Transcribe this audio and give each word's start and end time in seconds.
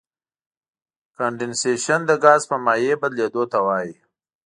کنډېنسیشن 1.15 1.99
د 2.09 2.11
ګاز 2.23 2.41
په 2.49 2.55
مایع 2.65 2.95
بدلیدو 3.01 3.43
ته 3.51 3.59
وایي. 3.65 3.93